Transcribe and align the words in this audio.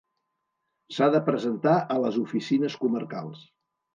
S'ha 0.95 1.09
de 1.15 1.19
presentar 1.27 1.75
a 1.95 1.99
les 2.05 2.17
oficines 2.23 2.79
comarcals. 2.85 3.45